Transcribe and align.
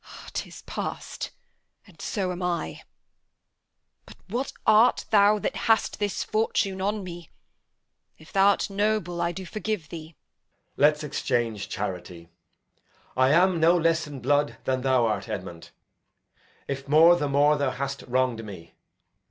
'Tis 0.33 0.63
past, 0.63 1.29
and 1.85 2.01
so 2.01 2.31
am 2.31 2.41
I. 2.41 2.81
But 4.07 4.17
what 4.29 4.51
art 4.65 5.05
thou 5.11 5.37
That 5.37 5.55
hast 5.69 5.99
this 5.99 6.23
fortune 6.23 6.81
on 6.81 7.03
me? 7.03 7.29
If 8.17 8.31
thou'rt 8.33 8.71
noble, 8.71 9.21
I 9.21 9.31
do 9.31 9.45
forgive 9.45 9.89
thee. 9.89 10.15
Edg. 10.17 10.73
Let's 10.75 11.03
exchange 11.03 11.69
charity. 11.69 12.29
I 13.15 13.29
am 13.29 13.59
no 13.59 13.77
less 13.77 14.07
in 14.07 14.21
blood 14.21 14.57
than 14.63 14.81
thou 14.81 15.05
art, 15.05 15.29
Edmund; 15.29 15.69
If 16.67 16.87
more, 16.87 17.15
the 17.15 17.29
more 17.29 17.55
th' 17.59 17.75
hast 17.75 18.01
wrong'd 18.07 18.43
me. 18.43 18.73